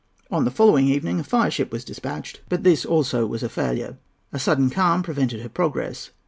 [0.31, 3.99] On the following evening a fireship was despatched; but this also was a failure.
[4.33, 6.09] A sudden calm prevented her progress.